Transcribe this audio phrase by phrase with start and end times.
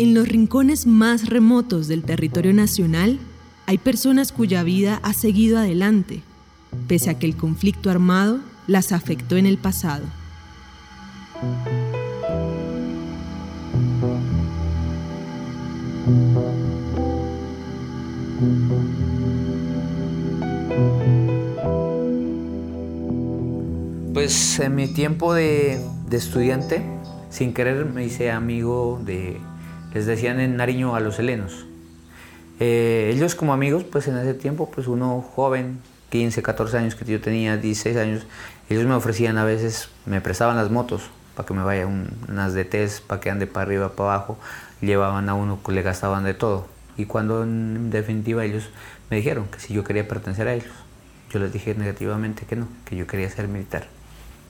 [0.00, 3.18] En los rincones más remotos del territorio nacional
[3.66, 6.22] hay personas cuya vida ha seguido adelante,
[6.88, 10.06] pese a que el conflicto armado las afectó en el pasado.
[24.14, 25.78] Pues en mi tiempo de,
[26.10, 26.82] estudiante,
[27.28, 29.38] sin querer me hice amigo de,
[29.92, 31.66] les decían en Nariño a los helenos.
[32.58, 37.04] Eh, ellos como amigos, pues en ese tiempo, pues uno joven, 15, 14 años que
[37.04, 38.26] yo tenía, 16 años,
[38.68, 43.00] ellos me ofrecían a veces, me prestaban las motos para que me vaya unas DTs,
[43.00, 44.38] para que ande para arriba, para abajo,
[44.80, 46.66] llevaban a uno, le gastaban de todo.
[46.96, 48.68] Y cuando en definitiva ellos
[49.08, 50.72] me dijeron que si yo quería pertenecer a ellos,
[51.30, 53.86] yo les dije negativamente que no, que yo quería ser militar.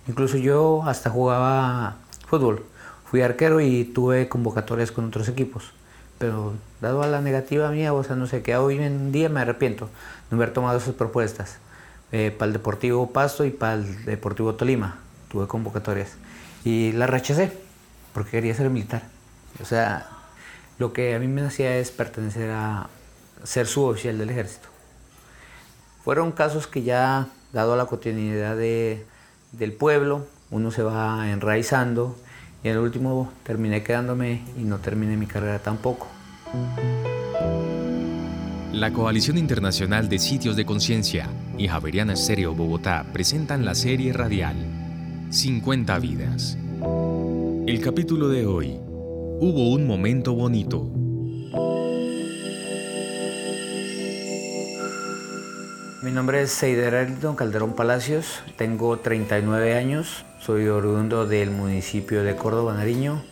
[0.09, 2.65] Incluso yo hasta jugaba fútbol.
[3.11, 5.73] Fui arquero y tuve convocatorias con otros equipos.
[6.19, 9.41] Pero dado a la negativa mía, o sea, no sé, que hoy en día me
[9.41, 9.89] arrepiento
[10.31, 11.59] de haber tomado esas propuestas.
[12.13, 14.99] Eh, para el Deportivo Pasto y para el Deportivo Tolima.
[15.29, 16.11] Tuve convocatorias.
[16.65, 17.53] Y las rechacé
[18.15, 19.03] porque quería ser militar.
[19.61, 20.09] O sea,
[20.79, 22.91] lo que a mí me hacía es pertenecer a
[23.43, 24.69] ser suboficial del ejército.
[26.05, 29.05] Fueron casos que ya, dado a la cotidianidad de,
[29.51, 32.17] del pueblo, uno se va enraizando
[32.63, 36.09] y el último terminé quedándome y no terminé mi carrera tampoco.
[38.73, 44.57] La Coalición Internacional de Sitios de Conciencia y Javeriana Estéreo Bogotá presentan la serie radial
[45.31, 46.59] 50 vidas.
[47.67, 48.79] El capítulo de hoy.
[49.43, 50.91] Hubo un momento bonito.
[56.03, 62.37] Mi nombre es Seider Don Calderón Palacios, tengo 39 años, soy oriundo del municipio de
[62.37, 63.23] Córdoba, Nariño,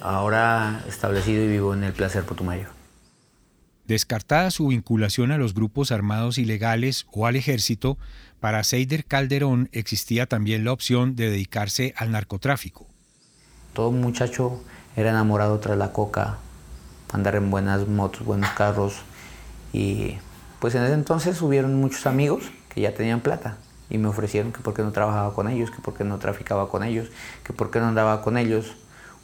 [0.00, 2.68] ahora establecido y vivo en el Placer Putumayo.
[3.88, 7.98] Descartada su vinculación a los grupos armados ilegales o al ejército,
[8.38, 12.86] para Seider Calderón existía también la opción de dedicarse al narcotráfico.
[13.72, 14.62] Todo muchacho
[14.94, 16.38] era enamorado tras la coca,
[17.12, 18.98] andar en buenas motos, buenos carros
[19.72, 20.14] y
[20.64, 23.58] pues en ese entonces hubieron muchos amigos que ya tenían plata
[23.90, 26.70] y me ofrecieron que por qué no trabajaba con ellos, que por qué no traficaba
[26.70, 27.10] con ellos,
[27.42, 28.74] que por qué no andaba con ellos.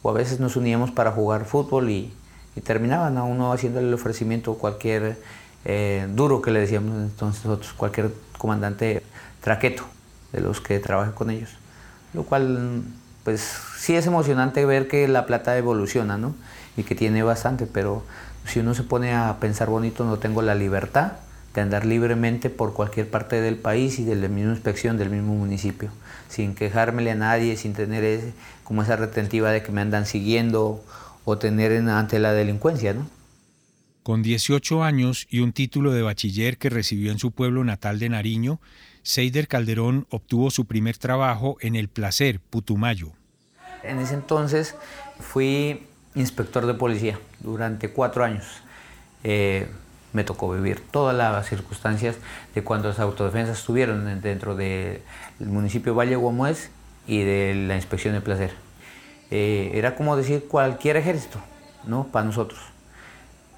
[0.03, 2.13] O a veces nos uníamos para jugar fútbol y,
[2.63, 5.17] terminaban a uno haciéndole el ofrecimiento cualquier
[5.65, 9.01] eh, duro que le decíamos entonces nosotros, cualquier comandante
[9.41, 9.81] traqueto
[10.33, 11.49] de los que trabaja con ellos.
[12.13, 12.83] Lo cual,
[13.23, 13.41] pues
[13.79, 16.35] sí es emocionante ver que la plata evoluciona, ¿no?
[16.77, 18.03] Y que tiene bastante, pero
[18.45, 21.13] si uno se pone a pensar bonito, no tengo la libertad
[21.53, 25.35] de andar libremente por cualquier parte del país y de la misma inspección del mismo
[25.35, 25.91] municipio,
[26.29, 30.83] sin quejármele a nadie, sin tener como esa retentiva de que me andan siguiendo
[31.25, 33.07] o tener ante la delincuencia, ¿no?
[34.03, 38.09] Con 18 años y un título de bachiller que recibió en su pueblo natal de
[38.09, 38.59] Nariño,
[39.03, 43.11] Seider Calderón obtuvo su primer trabajo en El Placer, Putumayo.
[43.83, 44.75] En ese entonces
[45.19, 45.83] fui
[46.15, 48.45] inspector de policía durante cuatro años.
[49.23, 49.67] Eh,
[50.13, 52.17] me tocó vivir todas las circunstancias
[52.53, 55.01] de cuando las autodefensas estuvieron dentro del
[55.39, 56.69] municipio Valle Guamués
[57.07, 58.51] y de la inspección de placer.
[59.31, 61.39] Eh, era como decir cualquier ejército,
[61.85, 62.07] ¿no?
[62.07, 62.59] Para nosotros.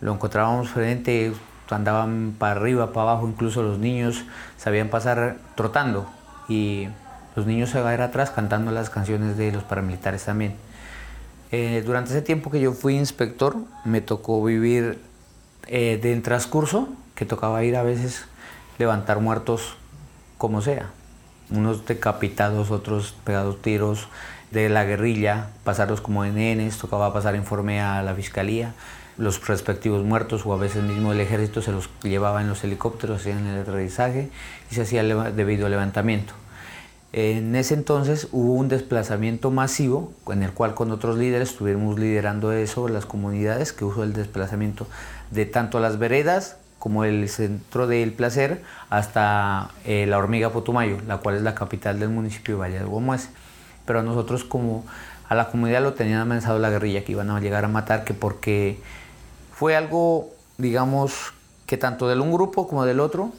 [0.01, 1.33] Lo encontrábamos frente,
[1.69, 4.23] andaban para arriba, para abajo, incluso los niños
[4.57, 6.07] sabían pasar trotando
[6.47, 6.87] y
[7.35, 10.55] los niños se iban atrás cantando las canciones de los paramilitares también.
[11.51, 13.55] Eh, durante ese tiempo que yo fui inspector,
[13.85, 14.99] me tocó vivir
[15.67, 18.25] eh, del transcurso que tocaba ir a veces
[18.79, 19.75] levantar muertos
[20.37, 20.89] como sea.
[21.49, 24.07] Unos decapitados, otros pegados tiros
[24.51, 28.73] de la guerrilla, pasarlos como NNs, tocaba pasar informe a la fiscalía,
[29.17, 33.21] los respectivos muertos o a veces mismo el ejército se los llevaba en los helicópteros,
[33.21, 34.29] hacían el aterrizaje
[34.71, 36.33] y se hacía el debido levantamiento.
[37.15, 42.51] En ese entonces hubo un desplazamiento masivo en el cual con otros líderes estuvimos liderando
[42.51, 44.87] eso, las comunidades que usó el desplazamiento
[45.33, 51.17] de tanto las veredas como el centro del placer hasta eh, la hormiga Potumayo, la
[51.17, 53.29] cual es la capital del municipio de Valle de.
[53.85, 54.83] Pero nosotros como
[55.29, 58.13] a la comunidad lo tenían amenazado la guerrilla que iban a llegar a matar, que
[58.13, 58.79] porque
[59.53, 61.33] fue algo, digamos,
[61.65, 63.31] que tanto del un grupo como del otro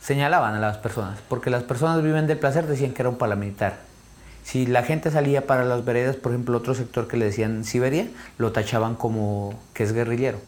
[0.00, 3.76] señalaban a las personas, porque las personas viven del placer, decían que era un paramilitar.
[4.42, 8.08] Si la gente salía para las veredas, por ejemplo, otro sector que le decían Siberia,
[8.38, 10.38] lo tachaban como que es guerrillero.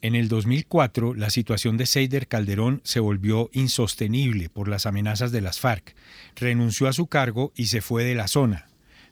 [0.00, 5.40] En el 2004, la situación de Seider Calderón se volvió insostenible por las amenazas de
[5.40, 5.96] las FARC.
[6.36, 8.66] Renunció a su cargo y se fue de la zona.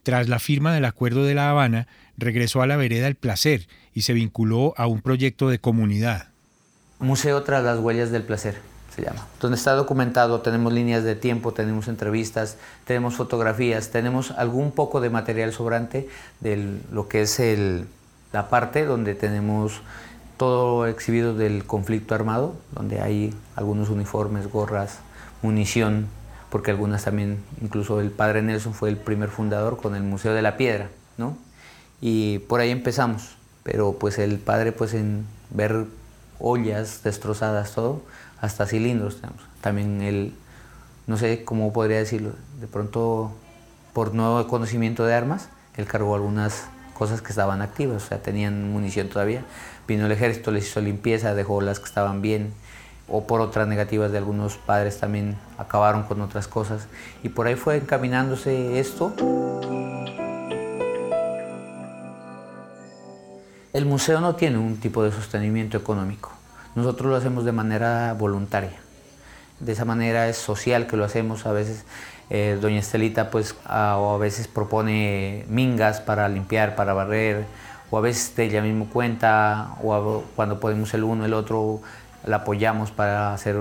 [0.05, 4.03] Tras la firma del Acuerdo de La Habana, regresó a la vereda El Placer y
[4.03, 6.29] se vinculó a un proyecto de comunidad.
[7.00, 8.55] Museo tras las huellas del placer
[8.94, 14.71] se llama, donde está documentado, tenemos líneas de tiempo, tenemos entrevistas, tenemos fotografías, tenemos algún
[14.71, 16.09] poco de material sobrante
[16.41, 17.87] de lo que es el,
[18.33, 19.83] la parte donde tenemos
[20.37, 24.99] todo exhibido del conflicto armado, donde hay algunos uniformes, gorras,
[25.43, 26.09] munición,
[26.50, 30.43] porque algunas también, incluso el padre Nelson fue el primer fundador con el Museo de
[30.43, 30.88] la Piedra,
[31.19, 31.37] ¿no?
[32.00, 35.87] Y por ahí empezamos, pero pues el padre pues en ver
[36.38, 38.03] ollas destrozadas, todo,
[38.41, 39.19] hasta cilindros.
[39.61, 40.35] También él,
[41.06, 43.33] no sé cómo podría decirlo, de pronto
[43.93, 48.71] por no conocimiento de armas, él cargó algunas cosas que estaban activas, o sea, tenían
[48.73, 49.43] munición todavía.
[49.87, 52.53] Vino el ejército, les hizo limpieza, dejó las que estaban bien,
[53.09, 56.88] o por otras negativas de algunos padres también acabaron con otras cosas.
[57.23, 59.12] Y por ahí fue encaminándose esto.
[63.73, 66.33] El museo no tiene un tipo de sostenimiento económico.
[66.75, 68.73] Nosotros lo hacemos de manera voluntaria.
[69.61, 71.47] De esa manera es social que lo hacemos.
[71.47, 71.85] A veces
[72.29, 77.47] eh, doña Estelita pues o a veces propone mingas para limpiar, para barrer,
[77.91, 81.81] o a veces ella mismo cuenta, o cuando podemos el uno, el otro,
[82.25, 83.56] la apoyamos para hacer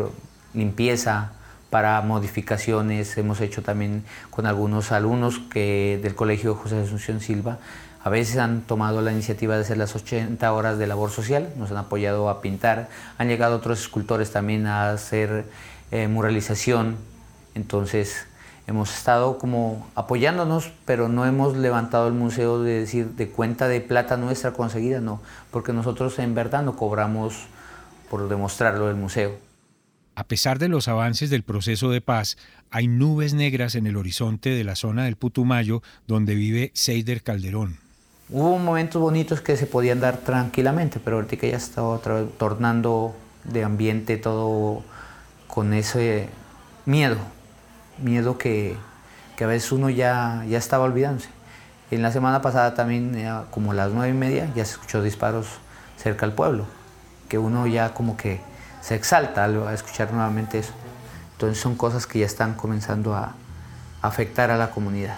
[0.54, 1.32] limpieza,
[1.70, 3.18] para modificaciones.
[3.18, 7.60] Hemos hecho también con algunos alumnos que, del Colegio José Asunción Silva
[8.06, 11.72] a veces han tomado la iniciativa de hacer las 80 horas de labor social, nos
[11.72, 12.88] han apoyado a pintar,
[13.18, 15.46] han llegado otros escultores también a hacer
[15.90, 16.98] eh, muralización,
[17.56, 18.28] entonces
[18.68, 23.82] hemos estado como apoyándonos, pero no hemos levantado el museo de decir de cuenta de
[23.82, 25.22] plata nuestra conseguida, no,
[25.52, 27.46] porque nosotros en verdad no cobramos
[28.10, 29.36] por demostrarlo del museo.
[30.16, 32.38] A pesar de los avances del proceso de paz,
[32.72, 37.80] hay nubes negras en el horizonte de la zona del Putumayo donde vive Seider Calderón.
[38.30, 43.64] Hubo momentos bonitos que se podían dar tranquilamente, pero ahorita que ya estaba tornando de
[43.64, 44.84] ambiente todo
[45.48, 46.30] con ese
[46.86, 47.18] miedo,
[47.98, 48.78] miedo que,
[49.40, 51.30] a veces uno ya, ya estaba olvidándose.
[51.92, 55.02] En la semana pasada también, eh, como a las nueve y media, ya se escuchó
[55.02, 55.48] disparos
[55.98, 56.66] cerca al pueblo,
[57.30, 58.42] que uno ya como que
[58.82, 60.74] se exalta al escuchar nuevamente eso.
[61.34, 63.34] Entonces son cosas que ya están comenzando a
[64.02, 65.18] afectar a la comunidad.